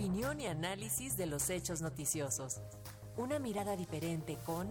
Opinión 0.00 0.40
y 0.40 0.46
análisis 0.46 1.18
de 1.18 1.26
los 1.26 1.50
hechos 1.50 1.82
noticiosos. 1.82 2.62
Una 3.18 3.38
mirada 3.38 3.76
diferente 3.76 4.38
con 4.46 4.66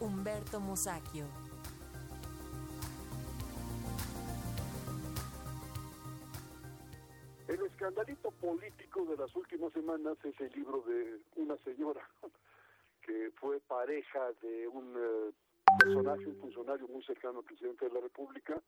Humberto 0.00 0.58
Musacchio. 0.58 1.24
El 7.46 7.64
escandalito 7.64 8.32
político 8.32 9.04
de 9.04 9.16
las 9.18 9.36
últimas 9.36 9.72
semanas 9.72 10.16
es 10.24 10.40
el 10.40 10.50
libro 10.50 10.82
de 10.82 11.20
una 11.36 11.56
señora 11.58 12.00
que 13.06 13.30
fue 13.36 13.60
pareja 13.60 14.32
de 14.42 14.66
un 14.66 14.96
eh, 14.96 15.32
personaje, 15.78 16.26
un 16.26 16.40
funcionario 16.40 16.88
muy 16.88 17.04
cercano 17.04 17.38
al 17.38 17.44
presidente 17.44 17.84
de 17.84 17.92
la 17.92 18.00
República. 18.00 18.60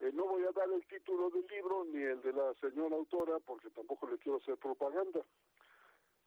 Eh, 0.00 0.10
no 0.12 0.26
voy 0.26 0.42
a 0.44 0.52
dar 0.52 0.68
el 0.70 0.84
título 0.86 1.30
del 1.30 1.46
libro 1.46 1.84
ni 1.86 2.02
el 2.02 2.20
de 2.20 2.32
la 2.32 2.52
señora 2.54 2.96
autora 2.96 3.38
porque 3.40 3.70
tampoco 3.70 4.08
le 4.08 4.18
quiero 4.18 4.38
hacer 4.38 4.56
propaganda. 4.58 5.20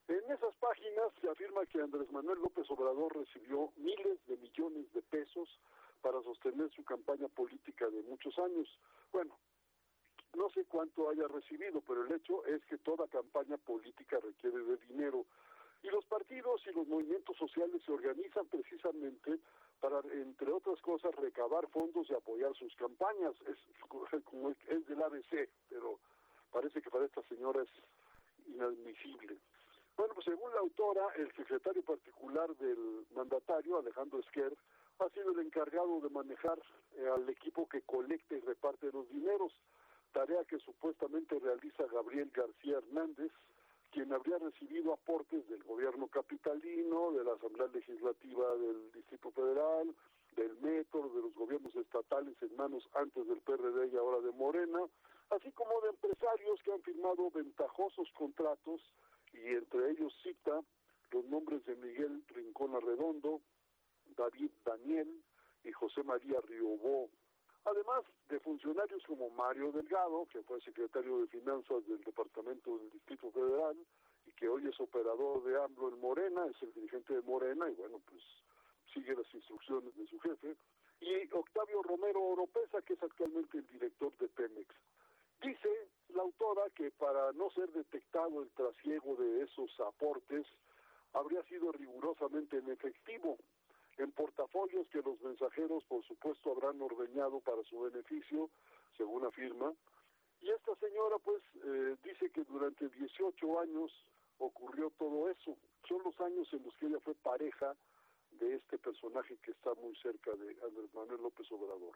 En 0.07 0.31
esas 0.31 0.55
páginas 0.55 1.13
se 1.21 1.29
afirma 1.29 1.65
que 1.67 1.79
Andrés 1.79 2.11
Manuel 2.11 2.39
López 2.39 2.65
Obrador 2.71 3.15
recibió 3.15 3.71
miles 3.77 4.17
de 4.25 4.37
millones 4.37 4.91
de 4.93 5.03
pesos 5.03 5.47
para 6.01 6.19
sostener 6.23 6.71
su 6.71 6.83
campaña 6.83 7.27
política 7.27 7.87
de 7.89 8.01
muchos 8.03 8.37
años. 8.39 8.67
Bueno, 9.11 9.37
no 10.35 10.49
sé 10.49 10.65
cuánto 10.65 11.09
haya 11.09 11.27
recibido, 11.27 11.81
pero 11.81 12.05
el 12.05 12.11
hecho 12.11 12.43
es 12.45 12.65
que 12.65 12.79
toda 12.79 13.07
campaña 13.07 13.57
política 13.57 14.19
requiere 14.19 14.63
de 14.63 14.77
dinero. 14.87 15.25
Y 15.83 15.89
los 15.89 16.05
partidos 16.05 16.65
y 16.65 16.71
los 16.71 16.87
movimientos 16.87 17.37
sociales 17.37 17.81
se 17.85 17.91
organizan 17.91 18.47
precisamente 18.47 19.39
para, 19.79 19.99
entre 20.11 20.51
otras 20.51 20.81
cosas, 20.81 21.15
recabar 21.15 21.67
fondos 21.69 22.09
y 22.09 22.13
apoyar 22.13 22.53
sus 22.55 22.73
campañas. 22.75 23.33
Es 23.47 23.57
del 24.87 25.03
ABC, 25.03 25.49
pero 25.69 25.99
parece 26.51 26.81
que 26.81 26.89
para 26.89 27.05
esta 27.05 27.21
señora 27.23 27.61
es 27.61 27.69
inadmisible. 28.47 29.37
Bueno, 29.97 30.13
pues 30.13 30.25
según 30.25 30.51
la 30.53 30.59
autora, 30.59 31.07
el 31.17 31.31
secretario 31.35 31.83
particular 31.83 32.55
del 32.55 33.05
mandatario, 33.13 33.77
Alejandro 33.77 34.19
Esquer, 34.19 34.55
ha 34.99 35.09
sido 35.09 35.31
el 35.31 35.39
encargado 35.39 35.99
de 36.01 36.09
manejar 36.09 36.59
eh, 36.95 37.07
al 37.07 37.27
equipo 37.29 37.67
que 37.67 37.81
colecta 37.81 38.35
y 38.35 38.39
reparte 38.39 38.91
los 38.91 39.09
dineros, 39.09 39.53
tarea 40.13 40.43
que 40.45 40.59
supuestamente 40.59 41.37
realiza 41.39 41.85
Gabriel 41.87 42.31
García 42.33 42.77
Hernández, 42.77 43.31
quien 43.91 44.13
habría 44.13 44.37
recibido 44.37 44.93
aportes 44.93 45.47
del 45.49 45.63
gobierno 45.63 46.07
capitalino, 46.07 47.11
de 47.11 47.23
la 47.23 47.33
Asamblea 47.33 47.67
Legislativa 47.67 48.55
del 48.55 48.91
Distrito 48.91 49.31
Federal, 49.31 49.93
del 50.35 50.55
Metro, 50.61 51.09
de 51.09 51.21
los 51.21 51.33
gobiernos 51.33 51.75
estatales 51.75 52.35
en 52.41 52.55
manos 52.55 52.87
antes 52.93 53.27
del 53.27 53.41
PRD 53.41 53.87
y 53.91 53.97
ahora 53.97 54.19
de 54.21 54.31
Morena, 54.31 54.79
así 55.31 55.51
como 55.51 55.81
de 55.81 55.89
empresarios 55.89 56.61
que 56.63 56.71
han 56.71 56.81
firmado 56.81 57.29
ventajosos 57.31 58.09
contratos 58.17 58.81
y 59.33 59.47
entre 59.47 59.91
ellos 59.91 60.13
cita 60.23 60.61
los 61.11 61.25
nombres 61.25 61.65
de 61.65 61.75
Miguel 61.75 62.23
Rincón 62.27 62.75
Arredondo, 62.75 63.41
David 64.15 64.51
Daniel 64.63 65.23
y 65.63 65.71
José 65.71 66.03
María 66.03 66.39
Riobó, 66.41 67.09
funcionarios 68.39 69.03
como 69.05 69.29
Mario 69.29 69.71
Delgado, 69.71 70.25
que 70.31 70.41
fue 70.43 70.61
secretario 70.61 71.19
de 71.19 71.27
Finanzas 71.27 71.85
del 71.87 72.01
Departamento 72.01 72.77
del 72.77 72.89
Distrito 72.91 73.31
Federal 73.31 73.77
y 74.25 74.31
que 74.33 74.47
hoy 74.47 74.67
es 74.67 74.79
operador 74.79 75.43
de 75.43 75.61
AMLO 75.61 75.89
en 75.89 75.99
Morena, 75.99 76.45
es 76.47 76.61
el 76.61 76.73
dirigente 76.73 77.13
de 77.13 77.21
Morena 77.21 77.69
y 77.69 77.75
bueno, 77.75 77.99
pues 78.09 78.21
sigue 78.93 79.15
las 79.15 79.33
instrucciones 79.33 79.95
de 79.95 80.07
su 80.07 80.19
jefe, 80.19 80.55
y 81.01 81.33
Octavio 81.33 81.81
Romero 81.83 82.21
Oropesa, 82.21 82.81
que 82.81 82.93
es 82.93 83.03
actualmente 83.03 83.59
el 83.59 83.67
director 83.67 84.15
de 84.17 84.27
Pemex. 84.29 84.75
Dice 85.41 85.89
la 86.09 86.23
autora 86.23 86.63
que 86.75 86.91
para 86.91 87.31
no 87.33 87.49
ser 87.51 87.71
detectado 87.71 88.41
el 88.41 88.49
trasiego 88.51 89.15
de 89.15 89.43
esos 89.43 89.79
aportes, 89.79 90.45
habría 91.13 91.41
sido 91.43 91.71
rigurosamente 91.71 92.57
en 92.57 92.69
efectivo, 92.69 93.37
en 93.99 94.11
portafolios 94.11 94.87
que 94.89 95.01
los 95.01 95.21
mensajeros, 95.21 95.83
por 95.85 96.03
supuesto, 96.05 96.51
habrán 96.51 96.81
ordeñado 96.81 97.39
para 97.41 97.63
su 97.63 97.81
beneficio, 97.81 98.49
según 98.97 99.25
afirma. 99.25 99.73
Y 100.41 100.49
esta 100.49 100.75
señora, 100.75 101.17
pues, 101.19 101.41
eh, 101.63 101.97
dice 102.03 102.29
que 102.31 102.43
durante 102.45 102.87
18 102.87 103.59
años 103.59 103.91
ocurrió 104.37 104.89
todo 104.97 105.29
eso. 105.29 105.57
Son 105.87 106.01
los 106.03 106.19
años 106.21 106.47
en 106.53 106.63
los 106.63 106.75
que 106.77 106.85
ella 106.87 106.99
fue 107.01 107.13
pareja 107.15 107.75
de 108.31 108.55
este 108.55 108.77
personaje 108.77 109.37
que 109.43 109.51
está 109.51 109.73
muy 109.75 109.95
cerca 109.97 110.31
de 110.31 110.55
Andrés 110.63 110.93
Manuel 110.93 111.21
López 111.21 111.51
Obrador. 111.51 111.95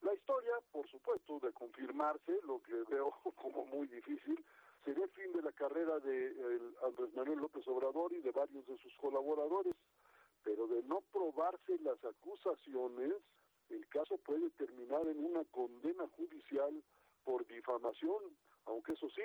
La 0.00 0.14
historia, 0.14 0.54
por 0.72 0.88
supuesto, 0.88 1.38
de 1.40 1.52
confirmarse, 1.52 2.40
lo 2.44 2.62
que 2.62 2.74
veo 2.88 3.12
como 3.36 3.66
muy 3.66 3.86
difícil, 3.88 4.42
sería 4.84 5.04
el 5.04 5.10
fin 5.10 5.32
de 5.32 5.42
la 5.42 5.52
carrera 5.52 6.00
de 6.00 6.34
Andrés 6.82 7.14
Manuel 7.14 7.40
López 7.40 7.66
Obrador 7.68 8.12
y 8.12 8.20
de 8.20 8.32
varios 8.32 8.66
de 8.66 8.76
sus 8.78 8.94
colaboradores, 8.96 9.74
pero 10.44 10.66
de 10.66 10.82
no 10.84 11.00
probarse 11.12 11.78
las 11.80 12.02
acusaciones, 12.04 13.14
el 13.70 13.88
caso 13.88 14.18
puede 14.18 14.50
terminar 14.50 15.06
en 15.06 15.24
una 15.24 15.44
condena 15.46 16.06
judicial 16.16 16.82
por 17.24 17.46
difamación, 17.46 18.36
aunque 18.66 18.92
eso 18.92 19.08
sí, 19.10 19.22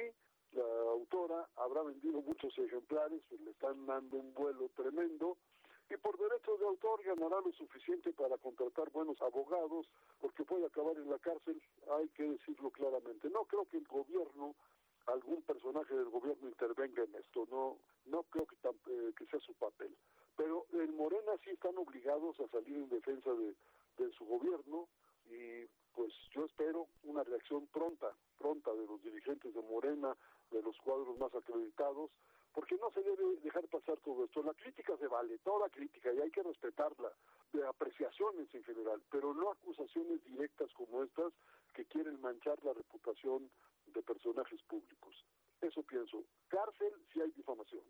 la 0.51 0.63
autora 0.91 1.47
habrá 1.55 1.83
vendido 1.83 2.21
muchos 2.21 2.57
ejemplares, 2.57 3.21
pues 3.29 3.41
le 3.41 3.51
están 3.51 3.85
dando 3.85 4.17
un 4.17 4.33
vuelo 4.33 4.69
tremendo, 4.75 5.37
y 5.89 5.97
por 5.97 6.17
derechos 6.17 6.59
de 6.59 6.65
autor 6.65 7.01
ganará 7.03 7.39
lo 7.41 7.51
suficiente 7.53 8.11
para 8.13 8.37
contratar 8.37 8.91
buenos 8.91 9.21
abogados, 9.21 9.87
porque 10.19 10.43
puede 10.43 10.65
acabar 10.65 10.97
en 10.97 11.09
la 11.09 11.19
cárcel, 11.19 11.61
hay 11.91 12.09
que 12.09 12.23
decirlo 12.23 12.71
claramente. 12.71 13.29
No 13.29 13.45
creo 13.45 13.65
que 13.65 13.77
el 13.77 13.87
gobierno, 13.87 14.55
algún 15.05 15.41
personaje 15.43 15.95
del 15.95 16.09
gobierno 16.09 16.49
intervenga 16.49 17.03
en 17.03 17.15
esto, 17.15 17.47
no 17.49 17.77
no 18.07 18.23
creo 18.23 18.45
que, 18.45 18.55
eh, 18.55 19.13
que 19.17 19.25
sea 19.27 19.39
su 19.39 19.53
papel. 19.55 19.95
Pero 20.37 20.67
en 20.71 20.95
Morena 20.95 21.33
sí 21.43 21.49
están 21.49 21.77
obligados 21.77 22.39
a 22.39 22.47
salir 22.47 22.77
en 22.77 22.89
defensa 22.89 23.31
de, 23.33 23.55
su 24.13 24.25
gobierno 24.25 24.87
y 25.25 25.65
pues 25.93 26.13
yo 26.31 26.45
espero 26.45 26.87
una 27.03 27.23
reacción 27.23 27.65
pronta, 27.67 28.15
pronta 28.37 28.71
de 28.73 28.85
los 28.85 29.01
dirigentes 29.03 29.53
de 29.53 29.61
Morena, 29.63 30.15
de 30.51 30.61
los 30.61 30.77
cuadros 30.77 31.17
más 31.17 31.33
acreditados, 31.33 32.11
porque 32.53 32.77
no 32.77 32.91
se 32.91 33.01
debe 33.01 33.35
dejar 33.43 33.67
pasar 33.67 33.97
todo 34.01 34.25
esto. 34.25 34.43
La 34.43 34.53
crítica 34.53 34.95
se 34.97 35.07
vale, 35.07 35.39
toda 35.39 35.69
crítica, 35.69 36.13
y 36.13 36.19
hay 36.19 36.29
que 36.29 36.43
respetarla, 36.43 37.11
de 37.53 37.65
apreciaciones 37.65 38.53
en 38.53 38.63
general, 38.63 39.01
pero 39.09 39.33
no 39.33 39.51
acusaciones 39.51 40.23
directas 40.23 40.71
como 40.73 41.03
estas 41.03 41.33
que 41.73 41.85
quieren 41.85 42.21
manchar 42.21 42.63
la 42.63 42.73
reputación 42.73 43.49
de 43.87 44.03
personajes 44.03 44.61
públicos. 44.63 45.25
Eso 45.61 45.81
pienso. 45.83 46.23
Cárcel 46.49 46.93
si 47.11 47.21
hay 47.21 47.31
difamación. 47.31 47.83